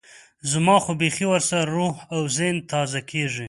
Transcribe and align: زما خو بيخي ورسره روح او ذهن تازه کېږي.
زما 0.51 0.75
خو 0.83 0.91
بيخي 1.01 1.25
ورسره 1.29 1.69
روح 1.77 1.95
او 2.13 2.21
ذهن 2.37 2.57
تازه 2.71 2.99
کېږي. 3.09 3.39